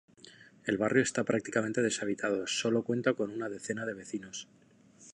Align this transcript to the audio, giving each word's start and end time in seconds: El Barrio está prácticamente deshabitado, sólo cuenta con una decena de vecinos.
El 0.65 0.79
Barrio 0.79 1.03
está 1.03 1.23
prácticamente 1.25 1.83
deshabitado, 1.83 2.47
sólo 2.47 2.81
cuenta 2.83 3.13
con 3.13 3.29
una 3.29 3.49
decena 3.49 3.85
de 3.85 3.93
vecinos. 3.93 4.47